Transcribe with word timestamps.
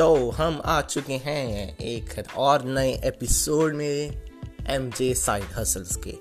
तो 0.00 0.30
हम 0.30 0.62
आ 0.64 0.80
चुके 0.80 1.12
हैं 1.12 1.76
एक 1.78 2.36
और 2.36 2.64
नए 2.64 2.92
एपिसोड 3.04 3.74
में 3.74 4.22
एम 4.66 4.90
जे 4.90 5.14
साइड 5.14 5.44
हसल्स 5.44 5.96
के। 5.96 6.14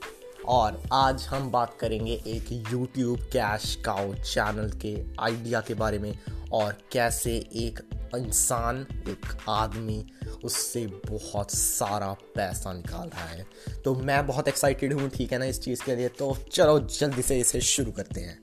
और 0.45 0.83
आज 0.93 1.23
हम 1.23 1.51
बात 1.51 1.77
करेंगे 1.79 2.13
एक 2.13 2.71
यूट्यूब 2.71 3.19
कैश 3.19 3.75
काउ 3.75 4.13
चैनल 4.13 4.69
के 4.69 5.05
आइडिया 5.19 5.61
के 5.61 5.73
बारे 5.73 5.99
में 5.99 6.19
और 6.51 6.77
कैसे 6.91 7.31
एक 7.37 7.79
इंसान, 8.15 8.85
एक 8.91 9.37
आदमी 9.49 10.05
उससे 10.43 10.87
बहुत 10.87 11.51
सारा 11.51 12.13
पैसा 12.13 12.73
निकाल 12.73 13.07
रहा 13.07 13.25
है। 13.25 13.45
तो 13.85 13.95
मैं 13.95 14.27
बहुत 14.27 14.47
एक्साइटेड 14.47 14.93
हूँ, 14.93 15.09
ठीक 15.09 15.31
है 15.31 15.37
ना, 15.37 15.45
इस 15.45 15.61
चीज़ 15.61 15.83
के 15.83 15.95
लिए। 15.95 16.07
तो 16.07 16.37
चलो 16.51 16.79
जल्दी 16.79 17.21
से 17.21 17.39
इसे 17.39 17.61
शुरू 17.61 17.91
करते 17.91 18.21
हैं। 18.21 18.39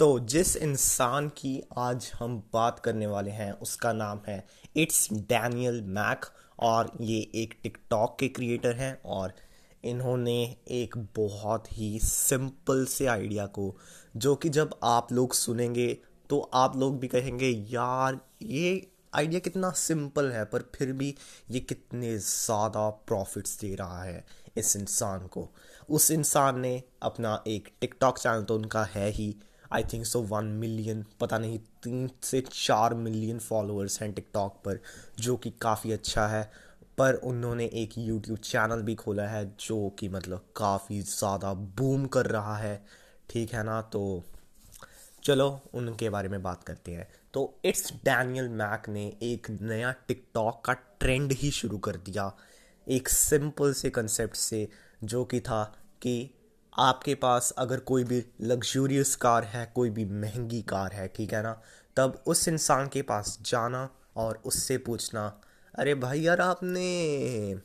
तो 0.00 0.18
जिस 0.22 0.54
इंसान 0.56 1.28
की 1.28 1.50
आज 1.78 2.10
हम 2.18 2.36
बात 2.52 2.78
करने 2.78 3.06
वाले 3.06 3.30
हैं, 3.30 3.52
उसका 3.52 3.92
नाम 3.92 4.20
है 4.28 4.44
इट्स 4.76 5.08
डैनियल 5.12 5.80
मैक 5.88 6.24
और 6.58 6.90
ये 7.00 7.18
एक 7.34 7.54
टिकटॉक 7.62 8.16
के 8.20 8.28
क्रिएटर 8.28 8.76
हैं 8.76 9.00
और 9.06 9.32
इन्होंने 9.84 10.36
एक 10.70 10.96
बहुत 11.16 11.66
ही 11.72 11.98
सिंपल 12.00 12.84
से 12.84 13.06
आइडिया 13.06 13.46
को, 13.48 13.76
जो 14.16 14.34
कि 14.34 14.48
जब 14.48 14.78
आप 14.82 15.12
लोग 15.12 15.34
सुनेंगे 15.34 15.88
तो 16.30 16.40
आप 16.54 16.76
लोग 16.76 16.98
भी 17.00 17.08
कहेंगे, 17.08 17.48
यार, 17.48 18.18
ये 18.42 18.90
आइडिया 19.14 19.40
कितना 19.40 19.70
सिंपल 19.70 20.30
है, 20.32 20.44
पर 20.44 20.70
फिर 20.74 20.92
भी 20.92 21.14
ये 21.50 21.60
कितने 21.60 22.16
ज़्यादा 22.18 22.88
प्रॉफिट्स 23.06 23.58
दे 23.60 23.74
रहा 23.74 24.02
है 24.02 24.24
इस 24.56 24.74
इंसान 24.76 25.26
को। 25.26 25.48
उस 25.88 26.10
इंसान 26.10 26.60
ने 26.60 26.82
अपना 27.02 27.42
एक 27.46 27.72
टिकटॉक 27.80 28.18
चैनल 28.18 28.42
तो 28.42 28.54
उनका 28.54 28.84
है 28.84 29.08
ही 29.10 29.34
I 29.72 29.82
think 29.82 30.06
so 30.06 30.20
one 30.20 30.44
million 30.44 31.04
पता 31.20 31.38
नहीं, 31.38 31.58
तीन 31.58 32.10
से 32.22 32.44
चार 32.52 32.94
मिलियन 32.94 33.38
फॉलोअर्स 33.38 34.02
हैं 34.02 34.12
टिकटॉक 34.12 34.60
पर, 34.64 34.80
जो 35.20 35.36
कि 35.36 35.50
काफ़ी 35.50 35.92
अच्छा 35.92 36.26
है। 36.26 36.50
पर 36.98 37.14
उन्होंने 37.14 37.64
एक 37.64 37.90
यूट्यूब 37.98 38.38
चैनल 38.38 38.82
भी 38.82 38.94
खोला 38.94 39.26
है, 39.28 39.44
जो 39.60 39.88
कि 39.98 40.08
मतलब 40.08 40.44
काफ़ी 40.56 41.00
ज़्यादा 41.00 41.54
बूम 41.54 42.06
कर 42.06 42.26
रहा 42.26 42.56
है। 42.56 42.84
ठीक 43.30 43.52
है 43.52 43.62
ना? 43.62 43.82
तो 43.82 44.22
चलो, 45.24 45.60
उनके 45.74 46.10
बारे 46.10 46.28
में 46.28 46.42
बात 46.42 46.64
करते 46.64 46.92
हैं। 46.92 47.08
तो 47.34 47.60
इट्स 47.64 47.92
डैनियल 47.92 48.48
मैक 48.48 48.88
ने 48.88 49.16
एक 49.22 49.46
नया 49.50 49.92
टिकटॉक 50.08 50.64
का 50.64 50.72
ट्रेंड 50.72 51.32
ही 51.32 51.50
शुरू 51.50 51.78
कर 51.78 51.96
दिया। 51.96 52.32
एक 52.88 53.08
सिंपल 53.08 53.72
से 53.72 53.90
कंसेप्ट 53.90 54.36
से, 54.36 54.68
जो 55.04 55.24
कि 55.24 55.40
था 55.40 55.64
कि 56.02 56.30
आपके 56.78 57.14
पास 57.14 57.52
अगर 57.58 57.80
कोई 57.80 58.04
भी 58.04 58.24
लग्जूरियस 58.40 59.16
कार 59.16 59.44
है, 59.44 59.72
कोई 59.74 59.90
भी 59.90 60.04
महँगी 60.04 60.62
कार 60.62 60.92
है, 60.92 61.08
ठीक 61.08 61.32
है 61.32 61.42
ना, 61.42 61.60
तब 61.96 62.22
उस 62.26 62.48
इंसान 62.48 62.88
के 62.88 63.02
पास 63.02 63.38
जाना 63.42 63.88
और 64.16 64.40
उससे 64.44 64.78
पूछना, 64.78 65.40
अरे 65.74 65.94
भाई 65.94 66.20
यार, 66.20 66.40
आपने 66.40 67.60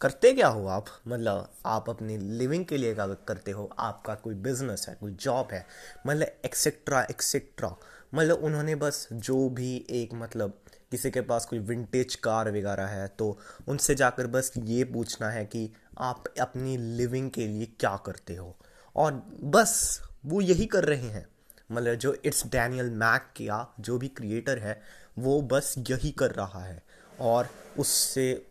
करते 0.00 0.32
क्या 0.32 0.48
हो 0.48 0.66
आप? 0.66 0.86
मतलब 1.08 1.52
आप 1.66 1.90
अपनी 1.90 2.16
लिविंग 2.18 2.64
के 2.64 2.76
लिए 2.76 2.94
क्या 2.94 3.06
करते 3.06 3.50
हो? 3.50 3.70
आपका 3.78 4.14
कोई 4.14 4.34
बिज़नेस 4.34 4.86
है, 4.88 4.94
कोई 4.94 5.12
जॉब 5.12 5.48
है 5.52 5.66
मतलब 6.06 6.26
एक्सेट्रा 6.44 7.02
एक्सेट्रा 7.10 7.76
मतलब 8.14 8.38
उन्होंने 8.38 8.74
बस 8.74 9.08
जो 9.12 9.48
भी 9.48 9.86
एक 9.90 10.14
मतलब 10.14 10.58
किसी 10.90 11.10
के 11.10 11.20
पास 11.20 11.46
कोई 11.46 11.58
विंटेज 11.58 12.14
कार 12.14 12.50
वगैरह 12.50 12.86
है 12.86 13.06
तो 13.08 13.38
उनसे 13.68 13.94
जाकर 13.94 14.26
बस 14.26 14.52
ये 14.58 14.84
पूछना 14.84 15.30
है 15.30 15.44
कि 15.46 15.72
आप 15.98 16.24
अपनी 16.40 16.76
लिविंग 16.76 17.30
के 17.30 17.46
लिए 17.46 17.66
क्या 17.66 17.96
करते 17.96 18.34
हो? 18.34 18.56
और 18.96 19.12
बस, 19.44 20.02
वो 20.26 20.40
यही 20.40 20.66
कर 20.66 20.84
रहे 20.84 21.08
हैं। 21.08 21.28
मतलब 21.72 21.94
जो 21.94 22.14
इट्स 22.24 22.46
डैनियल 22.46 22.90
मैक 22.90 23.26
किया, 23.36 23.68
जो 23.80 23.98
भी 23.98 24.08
क्रिएटर 24.08 24.58
है, 24.58 24.82
वो 25.18 25.42
बस 25.42 25.74
यही 25.78 26.10
कर 26.10 26.30
रहा 26.30 26.64
है। 26.64 26.82
और 27.20 27.48
उससे 27.78 28.46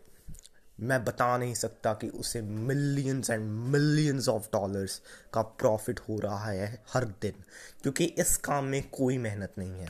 मैं 0.80 1.04
बता 1.04 1.36
नहीं 1.36 1.54
सकता 1.54 1.94
कि 1.94 2.08
उसे 2.08 2.42
millions 2.42 3.30
and 3.30 3.50
millions 3.50 4.28
of 4.28 4.46
dollars 4.52 5.02
का 5.34 5.42
प्रॉफिट 5.42 6.00
हो 6.00 6.20
रहा 6.20 6.50
है 6.50 6.82
हर 6.92 7.04
दिन, 7.04 7.34
क्योंकि 7.82 8.04
इस 8.04 8.36
काम 8.36 8.64
में 8.64 8.90
कोई 8.90 9.18
मेहनत 9.18 9.52
नहीं 9.58 9.70
है। 9.70 9.88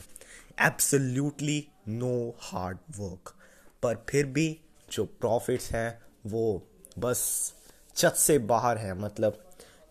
एब्सल्यूटली 0.61 1.67
नो 1.87 2.35
हार्ड 2.39 2.77
वर्क 2.97 3.33
पर 3.83 4.05
फिर 4.09 4.25
भी 4.25 4.61
जो 4.91 5.05
प्रॉफिट्स 5.05 5.71
हैं, 5.71 6.01
वो 6.25 6.67
बस 6.99 7.21
छत 7.95 8.15
से 8.17 8.37
बाहर 8.47 8.77
है 8.77 8.93
मतलब 8.99 9.41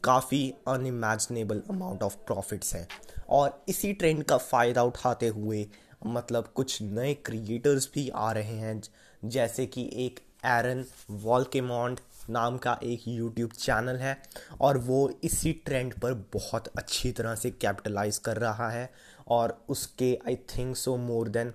काफ़ी 0.05 0.43
अनइमेजिनेबल 0.69 1.63
अमाउंट 1.71 2.03
ऑफ़ 2.03 2.17
प्रॉफिट्स 2.27 2.75
हैं। 2.75 2.87
और 3.29 3.63
इसी 3.69 3.93
ट्रेंड 3.93 4.23
का 4.25 4.37
फ़ायदा 4.39 4.83
उठाते 4.83 5.29
हुए 5.29 5.67
मतलब 6.07 6.53
कुछ 6.55 6.81
नए 6.83 7.15
क्रिएटर्स 7.17 7.91
भी 7.95 8.09
आ 8.09 8.31
रहे 8.33 8.57
हैं, 8.57 8.81
जैसे 9.23 9.67
कि 9.67 9.91
एक 9.97 10.21
एरन 10.47 10.85
वॉलकेमॉन्ड 11.11 12.01
नाम 12.31 12.57
का 12.59 12.79
एक 12.85 13.03
यूट्यूब 13.09 13.51
चैनल 13.51 13.97
है, 13.97 14.17
और 14.61 14.79
वो 14.79 15.11
इसी 15.25 15.53
ट्रेंड 15.67 15.95
पर 15.95 16.15
बहुत 16.35 16.69
अच्छी 16.69 17.13
तरह 17.13 17.35
से 17.35 17.51
कैपिटलाइज 17.51 18.19
कर 18.19 18.37
रहा 18.37 18.69
है, 18.71 18.91
और 19.29 19.59
उसके 19.69 20.19
आई 20.29 20.37
थिंक 20.49 20.77
सो 20.77 20.97
मोर 20.97 21.29
देन 21.29 21.53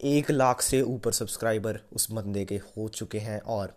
एक 0.00 0.30
लाख 0.30 0.60
से 0.60 0.80
ऊपर 0.82 1.12
सब्सक्राइबर 1.12 1.80
उस 1.92 2.10
बंदे 2.12 2.44
के 2.44 2.56
हो 2.56 2.88
चुके 2.88 3.18
हैं, 3.18 3.40
और 3.40 3.76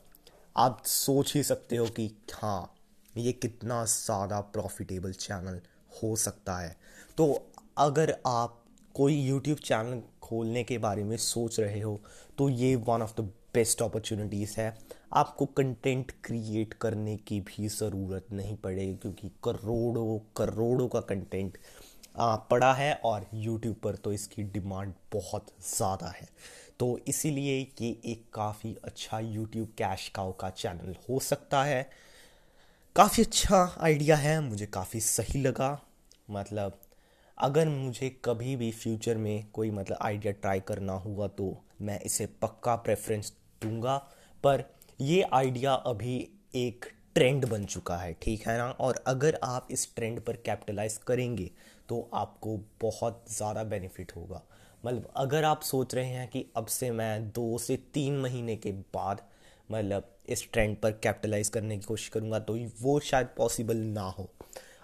आप 0.56 0.82
सोच 0.86 1.34
ही 1.36 1.44
सकते 1.44 1.76
हो 1.76 1.86
कि 1.90 2.10
हाँ 2.34 2.74
ये 3.16 3.32
कितना 3.34 3.84
ज़्यादा 3.86 4.40
प्रॉफिटेबल 4.54 5.14
चैनल 5.14 5.60
हो 5.94 6.16
सकता 6.18 6.58
है। 6.58 6.76
तो 7.18 7.34
अगर 7.78 8.16
आप 8.28 8.58
कोई 8.96 9.16
यूट्यूब 9.18 9.58
चैनल 9.60 10.02
खोलने 10.24 10.64
के 10.64 10.78
बारे 10.78 11.04
में 11.04 11.16
सोच 11.18 11.60
रहे 11.60 11.80
हो 11.82 12.00
तो 12.38 12.50
ये 12.50 12.76
one 12.78 13.02
of 13.02 13.14
the 13.18 13.32
best 13.54 13.82
opportunities 13.82 14.54
है। 14.58 14.76
आपको 15.14 15.46
कंटेंट 15.48 16.12
क्रिएट 16.24 16.74
करने 16.74 17.16
की 17.18 17.40
भी 17.42 17.68
ज़रूरत 17.70 18.28
नहीं 18.34 18.56
पड़ेगी, 18.58 18.94
क्योंकि 18.94 19.30
करोड़ों 19.44 20.20
करोड़ों 20.38 20.88
का 20.88 21.00
कंटेंट 21.02 21.58
पड़ा 22.50 22.74
है 22.74 22.94
और 23.06 23.26
यूट्यूब 23.36 23.76
पर 23.84 23.96
तो 23.96 24.14
इसकी 24.14 24.44
डिमांड 24.46 24.94
बहुत 25.14 25.48
ज़्यादा 25.68 26.08
है। 26.10 26.28
तो 26.82 26.98
इसीलिए 27.08 27.58
ये 27.82 27.90
एक 28.06 28.24
काफ़ी 28.34 28.76
अच्छा 28.84 29.20
यूट्यूब 29.20 29.68
कैश 29.78 30.08
काउ 30.16 30.32
का 30.32 30.50
चैनल 30.50 30.96
हो 31.10 31.20
सकता 31.20 31.64
है। 31.64 31.90
काफ़ी 32.96 33.24
अच्छा 33.24 33.58
आइडिया 33.80 34.16
है, 34.16 34.40
मुझे 34.42 34.66
काफ़ी 34.68 35.00
सही 35.00 35.42
लगा। 35.42 35.70
मतलब 36.32 36.80
अगर 37.38 37.70
मुझे 37.70 38.10
कभी 38.26 38.56
भी 38.56 38.72
फ्यूचर 38.72 39.18
में 39.18 39.46
कोई 39.54 39.72
मतलब 39.72 39.98
आइडिया 40.02 40.34
ट्राई 40.34 40.60
करना 40.60 40.94
हुआ 40.96 41.28
तो 41.28 41.56
मैं 41.82 42.00
इसे 42.02 42.26
पक्का 42.42 42.76
प्रेफरेंस 42.78 43.32
दूँगा। 43.62 43.98
पर 44.44 44.64
ये 45.02 45.22
आइडिया 45.34 45.74
अभी 45.74 46.18
एक 46.56 46.86
ट्रेंड 47.16 47.46
बन 47.46 47.66
चुका 47.66 47.98
है, 47.98 48.14
ठीक 48.22 48.48
है 48.48 48.58
ना? 48.58 48.70
और 48.70 49.04
अगर 49.08 49.40
आप 49.44 49.68
इस 49.72 49.88
ट्रेंड 49.96 50.20
पर 50.22 50.36
कैपिटलाइज 50.46 50.98
करेंगे 51.08 51.50
तो 51.90 52.10
आपको 52.14 52.58
बहुत 52.82 53.24
ज़्यादा 53.30 53.64
बेनिफिट 53.66 54.16
होगा। 54.16 54.42
मतलब 54.86 55.12
अगर 55.16 55.44
आप 55.44 55.62
सोच 55.62 55.96
रहे 55.96 56.06
हैं 56.06 56.28
कि 56.28 56.46
अब 56.56 56.66
से 56.66 56.92
मैं 56.92 57.30
दो 57.30 57.58
से 57.58 57.76
तीन 57.94 58.18
महीने 58.18 58.56
के 58.56 58.72
बाद 58.72 59.22
मतलब 59.72 60.16
इस 60.30 60.48
ट्रेंड 60.54 60.78
पर 60.78 60.92
कैपिटलाइज 60.92 61.50
करने 61.50 61.78
की 61.78 61.86
कोशिश 61.86 62.08
करूँगा 62.10 62.40
तो 62.40 62.58
वो 62.82 63.00
शायद 63.00 63.28
पॉसिबल 63.38 63.78
ना 63.78 64.02
हो। 64.02 64.30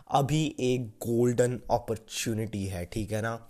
अभी 0.09 0.56
एक 0.59 0.88
गोल्डन 1.06 1.59
अपॉर्चुनिटी 1.72 2.66
है, 2.66 2.85
ठीक 2.85 3.12
है 3.12 3.22
ना? 3.22 3.47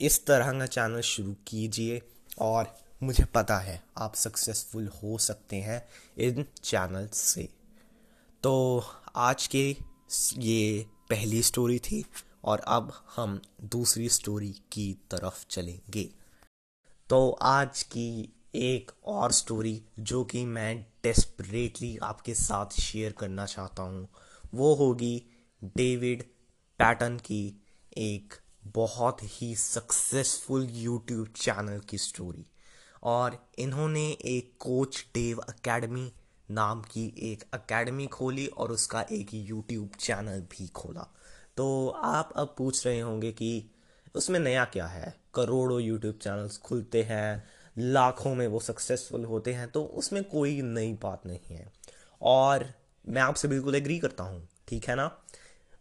इस 0.00 0.24
तरह 0.26 0.58
का 0.58 0.66
चैनल 0.66 1.00
शुरू 1.00 1.34
कीजिए 1.46 2.00
और 2.38 2.74
मुझे 3.02 3.24
पता 3.24 3.58
है 3.58 3.82
आप 3.98 4.14
सक्सेसफुल 4.14 4.88
हो 5.02 5.18
सकते 5.18 5.56
हैं 5.56 5.82
इन 6.18 6.44
चैनल 6.62 7.08
से। 7.12 7.48
तो 8.42 8.84
आज 9.16 9.46
के 9.46 9.76
ये 10.38 10.86
पहली 11.10 11.42
स्टोरी 11.42 11.78
थी 11.78 12.04
और 12.44 12.60
अब 12.60 12.92
हम 13.16 13.40
दूसरी 13.62 14.08
स्टोरी 14.08 14.52
की 14.72 14.92
तरफ़ 15.10 15.46
चलेंगे। 15.50 16.04
तो 17.08 17.30
आज 17.42 17.82
की 17.82 18.32
एक 18.54 18.90
और 19.04 19.32
स्टोरी 19.32 19.82
जो 19.98 20.24
कि 20.24 20.44
मैं 20.44 20.86
डेस्परेटली 21.02 21.96
आपके 22.02 22.34
साथ 22.34 22.80
शेयर 22.80 23.12
करना 23.12 23.46
चाहता 23.46 23.82
हूँ, 23.82 24.08
वो 24.54 24.74
होगी 24.74 25.26
डेविड 25.76 26.22
पैटन 26.78 27.16
की 27.16 27.62
एक 27.98 28.34
बहुत 28.64 29.18
ही 29.22 29.54
सक्सेसफुल 29.56 30.68
यूट्यूब 30.70 31.28
चैनल 31.36 31.80
की 31.80 31.98
स्टोरी 31.98 32.46
और 33.02 33.38
इन्होंने 33.58 34.06
एक 34.24 34.56
कोच 34.60 35.06
डेव 35.14 35.40
एकेडमी 35.50 36.12
नाम 36.50 36.82
की 36.82 37.06
एक 37.22 37.44
एकेडमी 37.54 38.06
खोली 38.06 38.46
और 38.46 38.72
उसका 38.72 39.00
एक 39.12 39.34
यूट्यूब 39.34 39.90
चैनल 40.00 40.40
भी 40.40 40.66
खोला। 40.68 41.14
तो 41.56 41.88
आप 41.88 42.32
अब 42.36 42.54
पूछ 42.58 42.86
रहे 42.86 43.00
होंगे 43.00 43.32
कि 43.32 43.70
उसमें 44.14 44.38
नया 44.40 44.64
क्या 44.64 44.86
है? 44.86 45.14
करोड़ों 45.34 45.80
यूट्यूब 45.80 46.18
चैनल्स 46.22 46.56
खुलते 46.58 47.02
हैं, 47.02 47.44
लाखों 47.76 48.34
में 48.34 48.46
वो 48.48 48.60
सक्सेसफुल 48.60 49.24
होते 49.24 49.52
हैं 49.52 49.68
तो 49.68 49.84
उसमें 49.84 50.22
कोई 50.24 50.60
नई 50.62 50.92
बात 51.02 51.26
नहीं 51.26 51.56
है। 51.56 51.72
और 52.22 52.66
मैं 53.08 53.22
आपसे 53.22 53.48
बिल्कुल 53.48 53.74
एग्री 53.74 53.98
करता 53.98 54.24
हूँ, 54.24 54.48
ठीक 54.68 54.88
है 54.88 54.94
ना? 54.94 55.10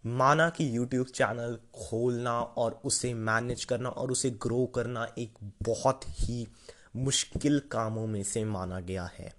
माना 0.04 0.50
कि 0.50 0.76
यूट्यूब 0.78 1.08
चैनल 1.08 1.58
खोलना 1.76 2.40
और 2.42 2.82
उसे 2.86 3.14
मैनेज 3.14 3.64
करना 3.66 3.90
और 3.90 4.12
उसे 4.12 4.30
ग्रो 4.30 4.66
करना 4.66 5.08
एक 5.18 5.34
बहुत 5.64 6.02
ही 6.10 6.48
मुश्किल 6.96 7.60
कामों 7.72 8.08
में 8.08 8.24
से 8.24 8.44
माना 8.44 8.80
गया 8.80 9.10
है। 9.20 9.34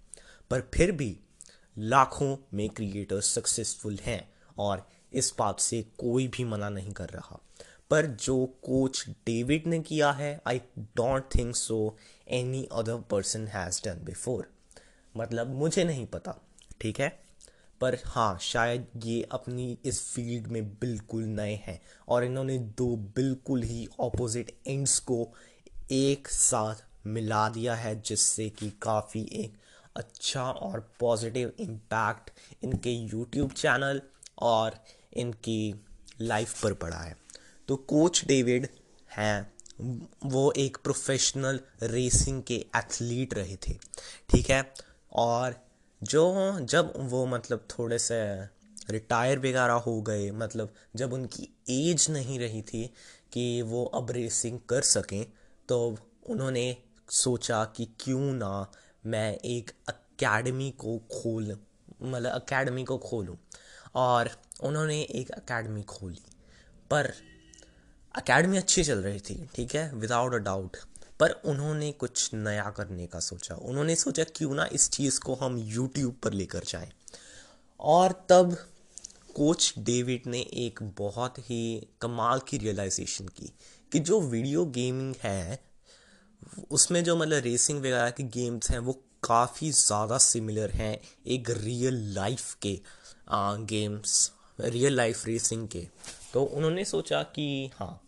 पर 0.50 0.62
फिर 0.74 0.92
भी 0.92 1.16
लाखों 1.76 2.36
में 2.54 2.68
क्रिएटर्स 2.68 3.34
सक्सेसफुल 3.34 3.98
हैं 4.02 4.28
और 4.58 4.86
इस 5.14 5.32
बात 5.38 5.60
से 5.60 5.82
कोई 5.98 6.26
भी 6.28 6.44
मना 6.44 6.68
नहीं 6.68 6.92
कर 6.92 7.08
रहा। 7.08 7.40
पर 7.90 8.06
जो 8.06 8.44
कोच 8.62 9.04
डेविड 9.26 9.66
ने 9.66 9.80
किया 9.80 10.10
है 10.12 10.40
I 10.46 10.60
don't 10.78 11.24
think 11.34 11.54
so 11.56 11.96
any 12.28 12.68
other 12.72 13.00
person 13.10 13.46
has 13.48 13.80
done 13.84 14.04
before 14.04 14.48
मतलब 15.14 15.54
मुझे 15.54 15.84
नहीं 15.84 16.06
पता, 16.06 16.34
ठीक 16.80 17.00
है? 17.00 17.08
पर 17.80 17.96
हाँ 18.04 18.38
शायद 18.40 18.86
ये 19.04 19.22
अपनी 19.32 19.78
इस 19.84 20.00
फ़ील्ड 20.12 20.46
में 20.46 20.68
बिल्कुल 20.70 21.22
नए 21.22 21.54
हैं 21.66 21.80
और 22.08 22.24
इन्होंने 22.24 22.58
दो 22.78 22.86
बिल्कुल 23.16 23.62
ही 23.62 23.86
ऑपोजिट 24.00 24.52
एंड्स 24.66 24.98
को 25.00 25.28
एक 25.92 26.28
साथ 26.28 26.84
मिला 27.06 27.48
दिया 27.48 27.74
है, 27.74 28.00
जिससे 28.02 28.48
कि 28.50 28.70
काफ़ी 28.82 29.22
एक 29.32 29.56
अच्छा 29.96 30.44
और 30.44 30.80
पॉजिटिव 31.00 31.52
इम्पैक्ट 31.58 32.30
इनके 32.64 32.90
यूट्यूब 32.90 33.50
चैनल 33.52 34.00
और 34.42 34.78
इनकी 35.16 35.74
लाइफ 36.20 36.62
पर 36.62 36.72
पड़ा 36.72 36.96
है। 36.96 37.16
तो 37.68 37.76
कोच 37.76 38.24
डेविड 38.24 38.68
हैं, 39.10 39.52
वो 40.24 40.52
एक 40.52 40.76
प्रोफेशनल 40.76 41.60
रेसिंग 41.82 42.42
के 42.42 42.54
एथलीट 42.76 43.34
रहे 43.34 43.56
थे, 43.56 43.74
ठीक 44.30 44.50
है? 44.50 44.74
और 45.12 45.54
जो, 46.02 46.58
जब 46.60 46.92
वो 46.96 47.26
मतलब 47.26 47.66
थोड़े 47.70 47.98
से 47.98 48.20
रिटायर 48.90 49.38
वगैरह 49.38 49.72
हो 49.72 50.00
गए 50.02 50.30
मतलब 50.30 50.74
जब 50.96 51.12
उनकी 51.12 51.48
एज 51.70 52.06
नहीं 52.10 52.38
रही 52.38 52.62
थी 52.62 52.86
कि 53.32 53.62
वो 53.62 53.84
अब 53.84 54.10
रेसिंग 54.10 54.58
कर 54.68 54.82
सकें 54.82 55.24
तो 55.68 55.96
उन्होंने 56.26 56.76
सोचा 57.10 57.64
कि 57.64 57.84
क्यों 58.00 58.32
ना 58.32 58.72
मैं 59.06 59.34
एक 59.36 59.70
अकेडमी 59.88 60.70
को 60.70 60.98
खोल 61.12 61.58
मतलब 62.02 62.30
अकेडमी 62.32 62.84
को 62.84 62.98
खोलूं। 62.98 63.36
और 63.94 64.30
उन्होंने 64.64 65.00
एक 65.00 65.30
अकेडमी 65.30 65.82
खोली। 65.82 66.22
पर 66.90 67.12
अकेडमी 68.14 68.56
अच्छी 68.58 68.84
चल 68.84 68.98
रही 68.98 69.20
थी 69.20 69.48
ठीक 69.54 69.74
है? 69.74 69.90
विदाउट 69.94 70.34
अ 70.34 70.38
डाउट 70.38 70.76
पर 71.20 71.30
उन्होंने 71.44 71.90
कुछ 71.92 72.30
नया 72.34 72.70
करने 72.70 73.06
का 73.06 73.20
सोचा। 73.20 73.54
उन्होंने 73.54 73.94
सोचा 73.96 74.24
क्यों 74.36 74.54
ना 74.54 74.68
इस 74.72 74.90
चीज़ 74.90 75.20
को 75.20 75.34
हम 75.34 75.58
यूट्यूब 75.58 76.16
पर 76.22 76.32
लेकर 76.32 76.64
जाएँ। 76.68 76.90
और 77.80 78.12
तब 78.28 78.56
कोच 79.34 79.74
डेविड 79.78 80.26
ने 80.26 80.40
एक 80.40 80.82
बहुत 80.98 81.38
ही 81.38 81.88
कमाल 82.00 82.40
की 82.48 82.58
रियलाइजेशन 82.58 83.28
की 83.28 83.52
कि 83.92 83.98
जो 84.00 84.20
वीडियो 84.20 84.64
गेमिंग 84.66 85.14
है 85.22 85.58
उसमें 86.70 87.02
जो 87.04 87.16
मतलब 87.16 87.42
रेसिंग 87.44 87.78
वगैरह 87.78 88.10
के 88.10 88.22
गेम्स 88.22 88.70
हैं 88.70 88.78
वो 88.78 88.92
काफ़ी 89.22 89.70
ज़्यादा 89.72 90.18
सिमिलर 90.18 90.70
हैं 90.70 90.98
एक 91.26 91.50
रियल 91.50 91.94
लाइफ 92.14 92.54
के 92.62 92.80
आ, 93.28 93.56
गेम्स 93.56 94.30
रियल 94.60 94.96
लाइफ 94.96 95.26
रेसिंग 95.26 95.68
के। 95.68 95.88
तो 96.32 96.44
उन्होंने 96.44 96.84
सोचा 96.84 97.22
कि 97.22 97.70
हाँ 97.74 98.00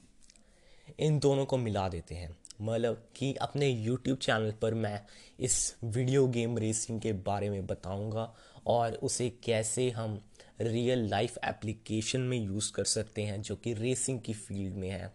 इन 1.00 1.18
दोनों 1.18 1.46
को 1.46 1.56
मिला 1.56 1.88
देते 1.88 2.14
हैं। 2.14 2.36
मतलब 2.60 3.08
कि 3.16 3.34
अपने 3.34 3.68
यूट्यूब 3.68 4.18
चैनल 4.18 4.52
पर 4.52 4.74
मैं 4.74 5.06
इस 5.40 5.76
वीडियो 5.84 6.26
गेम 6.26 6.58
रेसिंग 6.58 7.00
के 7.00 7.12
बारे 7.12 7.50
में 7.50 7.66
बताऊँगा 7.66 8.34
और 8.66 8.92
उसे 8.94 9.30
कैसे 9.30 9.90
हम 9.90 10.24
रियल 10.60 11.08
लाइफ 11.08 11.38
एप्लीकेशन 11.44 12.20
में 12.20 12.38
यूज़ 12.38 12.72
कर 12.72 12.84
सकते 12.84 13.22
हैं, 13.22 13.42
जो 13.42 13.56
कि 13.56 13.74
रेसिंग 13.74 14.20
की 14.20 14.32
फ़ील्ड 14.32 14.74
में 14.74 14.90
है। 14.90 15.14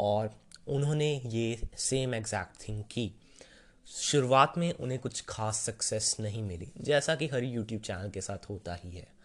और 0.00 0.40
उन्होंने 0.68 1.22
ये 1.26 1.62
सेम 1.76 2.14
एग्जैक्ट 2.14 2.68
थिंग 2.68 2.84
की। 2.84 3.12
शुरुआत 3.86 4.54
में 4.58 4.72
उन्हें 4.72 5.00
कुछ 5.00 5.24
खास 5.28 5.56
सक्सेस 5.56 6.16
नहीं 6.20 6.42
मिली, 6.42 6.72
जैसा 6.80 7.16
कि 7.16 7.26
हर 7.26 7.44
यूट्यूब 7.44 7.82
चैनल 7.82 8.10
के 8.10 8.20
साथ 8.20 8.50
होता 8.50 8.74
ही 8.74 8.90
है। 8.90 9.17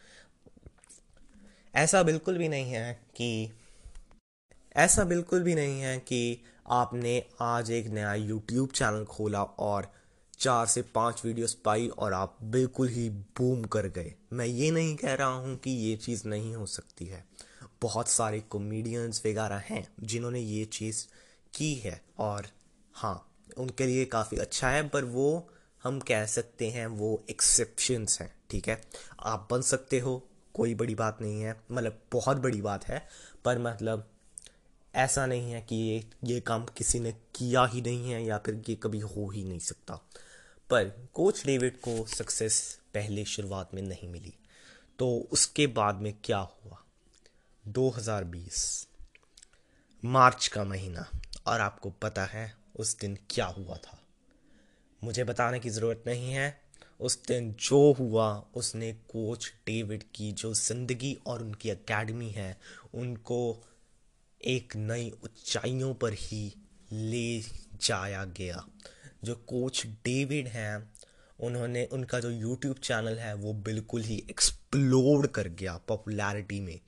ऐसा 1.74 2.04
बिल्कुल 2.04 2.38
भी 2.38 2.48
नहीं 2.48 2.72
है 2.72 2.94
कि, 3.16 3.52
ऐसा 4.76 5.04
बिल्कुल 5.04 5.44
भी 5.44 5.56
नहीं 5.56 5.80
है 5.82 5.98
कि 6.00 6.44
आपने 6.72 7.24
आज 7.42 7.72
एक 7.72 7.88
नया 7.88 8.14
यूट्यूब 8.14 8.70
चैनल 8.70 9.06
खोला 9.06 9.44
और 9.44 9.92
चार 10.40 10.66
से 10.66 10.82
पाँच 10.82 11.22
वीडियोस 11.26 11.54
पाई 11.54 11.88
और 11.88 12.14
आप 12.14 12.38
बिल्कुल 12.44 12.88
ही 12.88 13.10
बूम 13.10 13.64
कर 13.64 13.88
गए। 13.88 14.14
मैं 14.34 14.46
ये 14.46 14.72
नहीं 14.72 14.96
कह 14.96 15.14
रहा 15.14 15.28
हूँ 15.28 15.56
कि 15.58 15.72
ये 15.72 15.96
चीज़ 15.96 16.28
नहीं 16.28 16.56
हो 16.56 16.66
सकती 16.66 17.06
है। 17.06 17.24
बहुत 17.82 18.10
सारे 18.10 18.40
कॉमेडियंस 18.40 19.22
वगैरह 19.26 19.64
हैं 19.66 19.88
जिन्होंने 20.04 20.40
ये 20.40 20.66
चीज़ 20.66 21.06
की 21.54 21.74
है 21.76 22.02
और 22.20 22.48
हाँ 22.94 23.30
उनके 23.58 23.86
लिए 23.86 24.06
काफ़ी 24.06 24.38
अच्छा 24.38 24.70
है, 24.70 24.88
पर 24.90 25.06
वो, 25.06 25.50
हम 25.84 26.00
कह 26.00 26.26
सकते 26.26 26.70
हैं 26.70 26.88
वो 26.88 27.24
एक्सेप्शंस 27.30 28.22
हैं, 28.22 28.34
ठीक 28.50 28.68
है? 28.70 28.82
आप 29.20 29.48
बन 29.52 29.62
सकते 29.62 30.00
हो 30.00 30.22
कोई 30.54 30.76
बड़ी 30.76 30.96
बात 30.96 31.22
नहीं 31.22 31.42
है 31.42 31.56
मतलब 31.72 32.00
बहुत 32.12 32.38
बड़ी 32.38 32.62
बात 32.62 32.88
है, 32.88 33.08
पर 33.46 33.60
मतलब 33.60 34.10
ऐसा 34.96 35.26
नहीं 35.26 35.52
है 35.52 35.62
कि 35.62 35.76
ये 35.76 36.04
ये 36.24 36.40
काम 36.40 36.66
किसी 36.78 37.00
ने 37.00 37.12
किया 37.36 37.66
ही 37.66 37.82
नहीं 37.82 38.12
है 38.12 38.24
या 38.26 38.38
फिर 38.38 38.62
ये 38.70 38.76
कभी 38.76 39.00
हो 39.00 39.30
ही 39.30 39.44
नहीं 39.44 39.60
सकता। 39.60 39.96
पर 40.70 41.10
कोच 41.14 41.46
डेविड 41.46 41.80
को 41.82 42.06
सक्सेस 42.06 42.80
पहले 42.94 43.26
शुरुआत 43.26 43.74
में 43.74 43.82
नहीं 43.82 44.10
मिली 44.10 44.34
तो 45.00 45.10
उसके 45.32 45.68
बाद 45.68 45.96
में 45.96 46.14
क्या 46.24 46.38
हुआ? 46.38 46.84
2020 47.66 48.88
मार्च 50.04 50.48
का 50.48 50.64
महीना, 50.64 51.06
और 51.48 51.62
आपको 51.62 51.90
पता 51.90 52.26
है 52.26 52.54
उस 52.76 52.98
दिन 53.00 53.18
क्या 53.30 53.46
हुआ 53.46 53.78
था। 53.78 54.00
मुझे 55.04 55.24
बताने 55.24 55.60
की 55.60 55.70
ज़रूरत 55.70 56.04
नहीं 56.08 56.32
है 56.32 56.63
उस 57.00 57.26
दिन 57.26 57.54
जो 57.54 57.94
हुआ, 57.94 58.46
उसने 58.56 58.94
कोच 58.94 59.54
डेविड 59.68 60.04
की 60.16 60.32
जो 60.32 60.54
ज़िंदगी 60.54 61.18
और 61.28 61.44
उनकी 61.44 61.70
एकेडमी 61.70 62.30
है, 62.30 62.58
उनको 62.94 63.64
एक 64.46 64.76
नई 64.76 65.12
ऊंचाइयों 65.24 65.94
पर 65.94 66.14
ही 66.14 66.56
ले 66.92 67.40
जाया 67.82 68.26
गया। 68.26 68.66
जो 69.24 69.36
कोच 69.36 69.86
डेविड 69.86 70.48
हैं, 70.48 70.94
उन्होंने, 71.40 71.86
उनका 71.86 72.20
जो 72.20 72.30
यूट्यूब 72.32 72.78
चैनल 72.78 73.16
है, 73.18 73.34
वो 73.34 73.54
बिल्कुल 73.54 74.02
ही 74.02 74.24
एक्सप्लोर 74.30 75.28
कर 75.28 75.48
गया 75.48 75.78
पॉपुलैरिटी 75.78 76.60
में। 76.60 76.80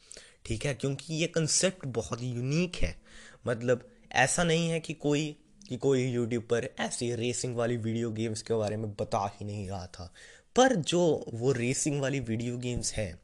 ठीक 0.46 0.66
है? 0.66 0.74
क्योंकि 0.74 1.14
ये 1.14 1.28
कंसेप्ट 1.28 1.86
बहुत 1.86 2.22
यूनिक 2.22 2.76
है। 2.76 3.02
मतलब 3.48 3.92
ऐसा 4.12 4.44
नहीं 4.44 4.70
है 4.70 4.80
कि 4.80 4.94
कोई 4.94 5.45
कि 5.70 5.78
कोई 5.78 6.04
यूट्यूब 6.04 6.44
पर 6.44 6.70
ऐसी 6.80 7.16
रेसिंग 7.16 7.56
वाली 7.56 7.78
वीडियो 7.78 8.12
गेम्स 8.12 8.42
के 8.42 8.54
बारे 8.54 8.78
में 8.78 8.92
बता 8.92 9.38
ही 9.40 9.46
नहीं 9.46 9.70
रहा 9.70 9.88
था। 9.88 10.14
पर 10.56 10.76
जो 10.76 11.26
वो 11.34 11.52
रेसिंग 11.52 12.02
वाली 12.02 12.20
वीडियो 12.20 12.58
गेम्स 12.58 12.94
हैं, 12.94 13.22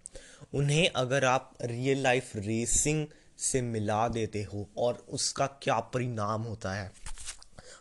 उन्हें 0.54 0.90
अगर 0.96 1.26
आप 1.26 1.58
रियल 1.62 2.04
लाइफ 2.04 2.36
रेसिंग 2.36 3.08
से 3.38 3.62
मिला 3.62 4.08
देते 4.08 4.44
हो 4.44 4.70
और 4.78 5.06
उसका 5.10 5.48
क्या 5.48 5.80
परिणाम 5.80 6.42
होता 6.42 6.74
है। 6.74 6.92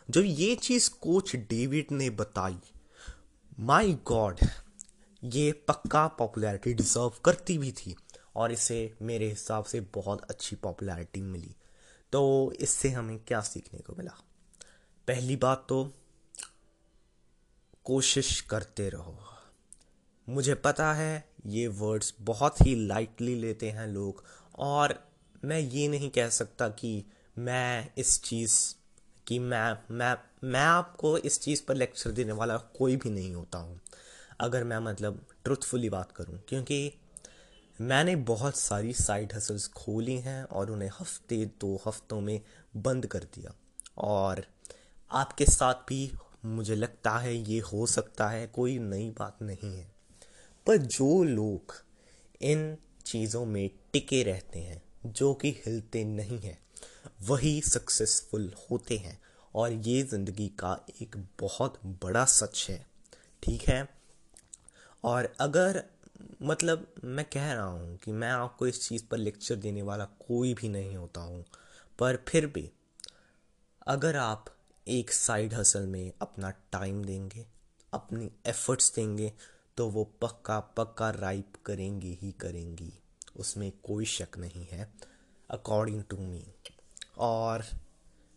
जो 0.09 0.21
ये 0.21 0.55
चीज़ 0.55 0.89
कोच 1.01 1.35
डेविड 1.35 1.85
ने 1.91 2.09
बताई 2.09 2.57
माय 3.59 3.93
गॉड 3.93 4.39
ये 5.23 5.51
पक्का 5.51 6.07
पॉपुलैरिटी 6.07 6.73
डिजर्व 6.73 7.13
करती 7.25 7.57
भी 7.57 7.71
थी 7.71 7.95
और 8.35 8.51
इसे 8.51 8.93
मेरे 9.01 9.29
हिसाब 9.29 9.63
से 9.63 9.81
बहुत 9.81 10.21
अच्छी 10.29 10.55
पॉपुलैरिटी 10.55 11.21
मिली। 11.21 11.55
तो 12.11 12.53
इससे 12.59 12.89
हमें 12.89 13.19
क्या 13.19 13.41
सीखने 13.41 13.79
को 13.79 13.95
मिला? 13.97 14.11
पहली 15.07 15.35
बात 15.35 15.65
तो 15.69 15.83
कोशिश 17.85 18.39
करते 18.41 18.89
रहो। 18.89 19.17
मुझे 20.27 20.53
पता 20.55 20.91
है 20.93 21.23
ये 21.45 21.67
वर्ड्स 21.67 22.13
बहुत 22.21 22.61
ही 22.61 22.75
लाइटली 22.87 23.35
लेते 23.35 23.69
हैं 23.69 23.87
लोग, 23.87 24.23
और 24.55 24.93
मैं 25.45 25.59
ये 25.59 25.87
नहीं 25.87 26.09
कह 26.09 26.29
सकता 26.29 26.67
कि 26.69 27.03
मैं 27.37 27.91
इस 27.97 28.21
चीज़ 28.23 28.59
कि 29.27 29.39
मैं 29.39 29.77
मैं 29.91 30.15
मैं 30.43 30.59
आपको 30.59 31.17
इस 31.17 31.39
चीज़ 31.41 31.63
पर 31.67 31.75
लेक्चर 31.75 32.11
देने 32.11 32.31
वाला 32.31 32.57
कोई 32.57 32.95
भी 32.95 33.09
नहीं 33.09 33.33
होता 33.35 33.57
हूँ। 33.57 33.79
अगर 34.39 34.63
मैं 34.63 34.79
मतलब 34.81 35.25
ट्रुथफुली 35.43 35.89
बात 35.89 36.11
करूँ, 36.11 36.39
क्योंकि 36.49 36.91
मैंने 37.79 38.15
बहुत 38.15 38.55
सारी 38.55 38.93
साइड 38.93 39.33
हसल्स 39.33 39.67
खोली 39.67 40.17
हैं 40.19 40.43
और 40.43 40.71
उन्हें 40.71 40.89
हफ़्ते 40.99 41.45
दो 41.61 41.75
हफ्तों 41.87 42.21
में 42.21 42.39
बंद 42.77 43.05
कर 43.05 43.23
दिया। 43.35 43.53
और 43.97 44.45
आपके 45.11 45.45
साथ 45.45 45.73
भी 45.73 46.11
मुझे 46.45 46.75
लगता 46.75 47.11
है 47.11 47.35
ये 47.35 47.59
हो 47.59 47.85
सकता 47.85 48.27
है, 48.29 48.47
कोई 48.47 48.77
नई 48.79 49.09
बात 49.09 49.41
नहीं 49.41 49.75
है। 49.77 49.91
पर 50.67 50.77
जो 50.77 51.23
लोग 51.23 51.73
इन 52.41 52.77
चीज़ों 53.05 53.45
में 53.45 53.69
टिके 53.93 54.23
रहते 54.23 54.59
हैं, 54.59 54.81
जो 55.05 55.33
कि 55.33 55.51
हिलते 55.51 56.03
नहीं 56.05 56.39
हैं, 56.39 56.57
वही 57.21 57.61
सक्सेसफुल 57.61 58.53
होते 58.71 58.97
हैं। 58.97 59.19
और 59.55 59.71
ये 59.71 60.01
ज़िंदगी 60.03 60.47
का 60.47 60.85
एक 61.01 61.15
बहुत 61.39 61.79
बड़ा 62.03 62.25
सच 62.25 62.65
है, 62.69 62.85
ठीक 63.43 63.61
है? 63.61 63.87
और 65.03 65.33
अगर 65.39 65.83
मतलब 66.43 66.87
मैं 67.03 67.25
कह 67.25 67.51
रहा 67.53 67.65
हूँ 67.65 67.97
कि 67.97 68.11
मैं 68.11 68.29
आपको 68.29 68.67
इस 68.67 68.87
चीज़ 68.89 69.03
पर 69.11 69.17
लेक्चर 69.17 69.55
देने 69.55 69.81
वाला 69.81 70.05
कोई 70.05 70.53
भी 70.53 70.69
नहीं 70.69 70.95
होता 70.95 71.21
हूँ, 71.21 71.45
पर 71.99 72.23
फिर 72.27 72.45
भी 72.45 72.69
अगर 73.87 74.15
आप 74.15 74.45
एक 74.91 75.11
साइड 75.11 75.53
हसल 75.53 75.85
में 75.87 76.11
अपना 76.21 76.49
टाइम 76.71 77.03
देंगे, 77.05 77.45
अपनी 77.93 78.29
एफर्ट्स 78.47 78.93
देंगे 78.95 79.31
तो 79.77 79.87
वो 79.89 80.03
पक्का 80.21 80.59
पक्का 80.77 81.09
राइप 81.11 81.53
करेंगे 81.65 82.17
ही 82.21 82.31
करेंगी। 82.31 82.91
उसमें 83.35 83.71
कोई 83.83 84.05
शक 84.07 84.37
नहीं 84.37 84.65
है 84.71 84.87
अकॉर्डिंग 85.49 86.03
टू 86.09 86.17
मी 86.17 86.43
और 87.19 87.63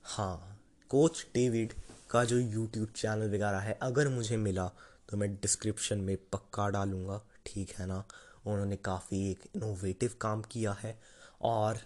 हाँ 0.04 0.60
कोच 0.90 1.26
डेविड 1.34 1.72
का 2.10 2.24
जो 2.24 2.38
यूट्यूब 2.38 2.88
चैनल 2.96 3.28
वगैरह 3.28 3.58
है, 3.58 3.78
अगर 3.82 4.08
मुझे 4.08 4.36
मिला 4.36 4.66
तो 5.08 5.16
मैं 5.16 5.34
डिस्क्रिप्शन 5.34 5.98
में 5.98 6.16
पक्का 6.32 6.68
डालूँगा, 6.68 7.20
ठीक 7.46 7.70
है 7.78 7.86
ना? 7.86 8.04
उन्होंने 8.46 8.76
काफ़ी 8.76 9.30
एक 9.30 9.42
इनोवेटिव 9.56 10.14
काम 10.20 10.42
किया 10.42 10.72
है, 10.72 10.98
और 11.42 11.78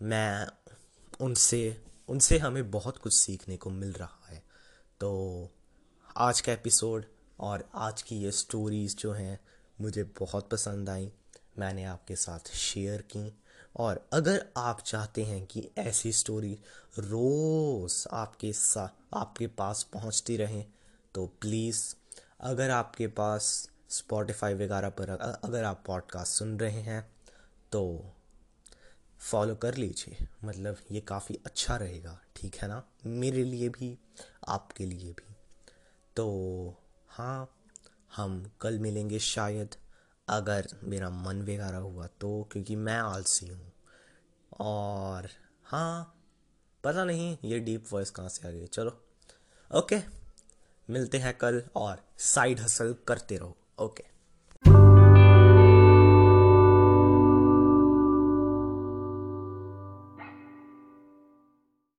मैं 0.00 0.46
उनसे 1.20 1.60
उनसे 2.08 2.38
हमें 2.38 2.70
बहुत 2.70 2.98
कुछ 2.98 3.12
सीखने 3.14 3.56
को 3.56 3.70
मिल 3.70 3.92
रहा 3.92 4.26
है। 4.28 4.42
तो 5.00 5.50
आज 6.16 6.40
का 6.40 6.52
एपिसोड 6.52 7.04
और 7.40 7.70
आज 7.74 8.02
की 8.02 8.16
ये 8.16 8.30
स्टोरीज़ 8.30 8.96
जो 8.96 9.12
हैं, 9.12 9.40
मुझे 9.80 10.04
बहुत 10.04 10.50
पसंद 10.50 10.90
आई। 10.90 11.12
मैंने 11.58 11.84
आपके 11.84 12.16
साथ 12.16 12.56
शेयर 12.56 13.02
की। 13.02 13.38
और 13.76 14.08
अगर 14.12 14.46
आप 14.56 14.80
चाहते 14.80 15.24
हैं 15.24 15.46
कि 15.46 15.70
ऐसी 15.78 16.12
स्टोरी 16.12 16.58
रोज़ 16.98 18.08
आपके 18.12 18.52
साथ 18.52 19.16
आपके 19.16 19.46
पास 19.46 19.82
पहुँचती 19.82 20.36
रहें 20.36 20.66
तो 21.14 21.26
प्लीज़ 21.26 21.94
अगर 22.40 22.70
आपके 22.70 23.06
पास 23.06 23.70
स्पॉटिफाई 23.90 24.54
वगैरह 24.54 24.88
पर 24.88 25.08
अगर 25.44 25.64
आप 25.64 25.84
पॉडकास्ट 25.86 26.32
सुन 26.32 26.60
रहे 26.60 26.80
हैं 26.80 27.14
तो 27.72 28.12
फॉलो 29.24 29.54
कर 29.54 29.74
लीजिए। 29.74 30.26
मतलब 30.44 30.78
ये 30.92 31.00
काफ़ी 31.00 31.38
अच्छा 31.46 31.76
रहेगा, 31.76 32.18
ठीक 32.36 32.56
है 32.56 32.68
ना? 32.68 32.82
मेरे 33.06 33.44
लिए 33.44 33.68
भी, 33.68 33.98
आपके 34.48 34.86
लिए 34.86 35.12
भी। 35.12 35.34
तो 36.16 36.26
हाँ 37.08 37.50
हम 38.16 38.42
कल 38.60 38.78
मिलेंगे 38.78 39.18
शायद, 39.18 39.74
अगर 40.28 40.68
मेरा 40.84 41.10
मन 41.10 41.42
वगैरह 41.42 41.76
हुआ 41.76 42.06
तो 42.20 42.48
क्योंकि 42.52 42.76
मैं 42.76 42.98
आलसी 42.98 43.46
हूँ। 43.48 43.72
और 44.60 45.28
हाँ 45.64 46.10
पता 46.84 47.04
नहीं 47.04 47.36
ये 47.44 47.58
डीप 47.60 47.84
वॉइस 47.92 48.10
कहाँ 48.10 48.28
से 48.28 48.48
आ 48.48 48.50
गई। 48.50 48.66
चलो 48.66 49.00
ओके 49.70 49.98
मिलते 50.88 51.18
हैं 51.18 51.36
कल 51.38 51.62
और 51.76 52.02
साइड 52.18 52.60
हसल 52.60 52.94
करते 53.08 53.36
रहो 53.36 53.56
ओके 53.78 54.04